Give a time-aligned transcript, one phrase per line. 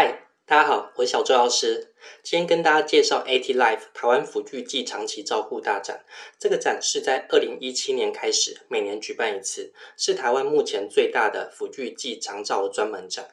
[0.00, 1.92] 嗨，大家好，我是小周老师。
[2.22, 6.04] 今天跟大家介绍 AT Life 台湾辅具暨长期照护大展。
[6.38, 13.26] 这个展是在二零一七年开始，每年举办一次，是台湾目前最大的辅具暨长照专门展。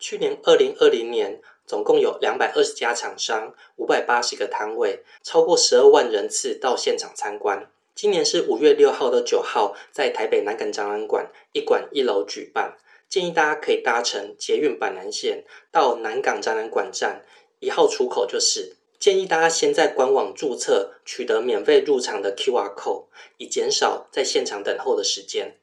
[0.00, 7.70] 去年二零二零年，总共有两百二十家厂商，五百八十个摊位，超过十二万人次到现场参观。
[7.94, 12.76] 今年是五月六号到九号，在台北南港展览馆一馆一楼举办。
[13.10, 17.26] 建议大家可以搭乘捷运板南线到南港展览馆站
[17.58, 23.06] 一号出口，就是建议大家先在官网注册，取得免费入场的 QR code，
[23.38, 25.56] 以减少在现场等候的时间。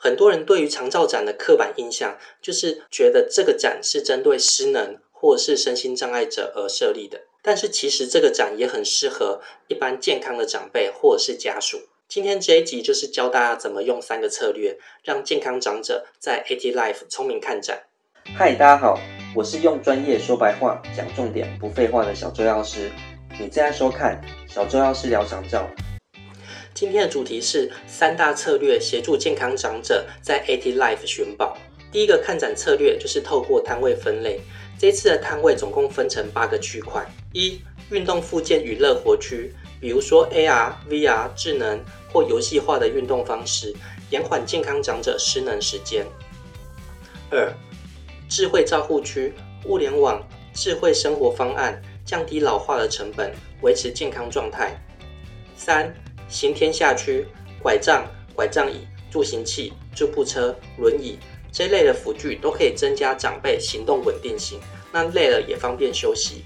[0.00, 11.82] 很多人对于长照展的刻板印象，就是觉得这个展是针对失能或是身心障碍者而设立的，但是其实这个展也很适合一般健康的长辈或者是家属。
[12.08, 17.82] 今天这一集就是教大家怎么用三个策略，让健康长者在 AT Life 聪明看展。
[18.34, 18.98] 嗨，大家好，
[19.34, 22.90] 我是用专业说白话、讲重点不废话的小周药师。
[23.32, 25.68] 你正在收看小周药师聊长照。
[26.72, 31.58] 今天的主题是三大策略协助健康长者在 AT Life 寻宝。
[31.92, 34.40] 第一个看展策略就是透过摊位分类。
[34.78, 41.80] 这次的摊位总共分成八个区块：一、运动附件与乐活区，比如说 AR、VR、智能。
[42.10, 43.70] 或游戏化的运动方式，
[44.08, 46.06] 延缓健康长者失能时间。
[47.30, 47.52] 二、
[48.30, 49.34] 智慧照护区，
[49.66, 54.74] 物联网、智慧生活方案，降低老化的成本，维持健康状态。
[55.54, 55.94] 三、
[56.30, 57.28] 行天下区，
[57.62, 61.18] 拐杖、拐杖椅、助行器、助步车、轮椅
[61.52, 64.58] 这类的辅具都可以增加长辈行动稳定性，
[64.90, 66.42] 那累了也方便休息。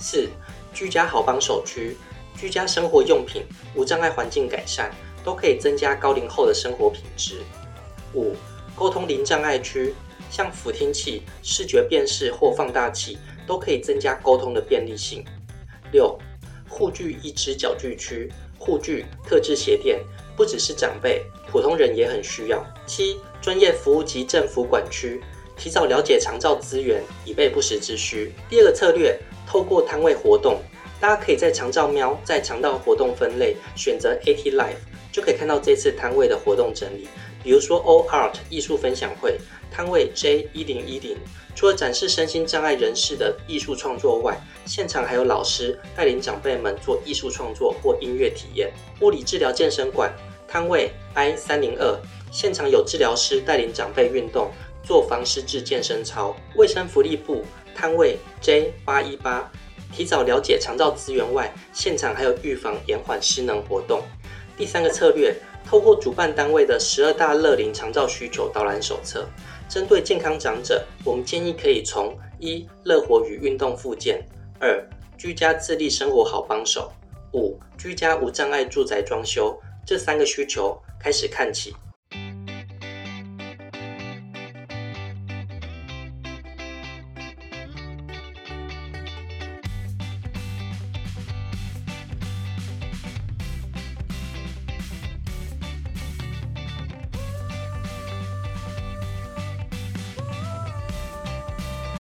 [0.00, 0.28] 四、
[0.72, 1.96] 居家好帮手区。
[2.36, 4.90] 居家生活用品、无障碍环境改善，
[5.24, 7.42] 都可以增加高龄后的生活品质。
[8.14, 8.34] 五、
[8.74, 9.94] 沟通零障碍区，
[10.30, 15.24] 像辅听器、视觉辨识或放大器，都可以增加沟通的便利性。
[15.92, 16.18] 六、
[16.68, 20.00] 护具一支脚具区，护具特制鞋垫，
[20.36, 22.64] 不只是长辈，普通人也很需要。
[22.86, 25.22] 七、专业服务及政府管区，
[25.56, 28.32] 提早了解长照资源，以备不时之需。
[28.48, 30.60] 第二个策略，透过摊位活动。
[31.04, 34.78] 大家可以在长照喵在肠道活动分类选择 AT Life，
[35.12, 37.06] 就可以看到这次摊位的活动整理。
[37.42, 39.38] 比如说 All Art 艺术分享会
[39.70, 41.18] 摊位 J 一零一零，
[41.54, 44.34] 除了展示身心障碍人士的艺术创作外，
[44.64, 48.72] 现场还有老师带领长辈们做艺术创作或音乐体验。
[49.02, 50.10] 物理治疗健身馆
[50.48, 52.00] 摊位 I 三零二，
[52.32, 54.50] 现场有治疗师带领长辈运动
[54.82, 56.34] 做防失智健身操。
[56.56, 57.44] 卫生福利部
[57.74, 59.52] 摊位 J 八一八。
[59.94, 64.02] 提早了解长照资源外，现场还有预防延缓失能活动。
[64.56, 65.32] 第三个策略，
[65.64, 69.24] 透过主办单位的十二大乐龄长照需求导览手册，
[69.68, 74.26] 针对健康长者，我们建议可以从一乐活与运动附件，
[74.58, 74.84] 二
[75.16, 76.92] 居家自立生活好帮手，
[77.32, 79.56] 五居家无障碍住宅装修
[79.86, 81.72] 这三个需求开始看起。